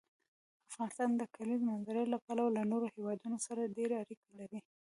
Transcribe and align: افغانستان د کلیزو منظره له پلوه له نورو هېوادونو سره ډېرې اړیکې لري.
افغانستان 0.69 1.09
د 1.17 1.21
کلیزو 1.35 1.65
منظره 1.69 2.01
له 2.13 2.17
پلوه 2.25 2.49
له 2.57 2.61
نورو 2.71 2.87
هېوادونو 2.95 3.37
سره 3.47 3.71
ډېرې 3.77 3.95
اړیکې 4.03 4.29
لري. 4.39 4.59